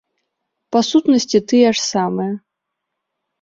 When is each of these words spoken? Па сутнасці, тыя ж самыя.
Па 0.75 0.79
сутнасці, 0.89 1.41
тыя 1.51 1.69
ж 1.77 1.85
самыя. 1.91 2.33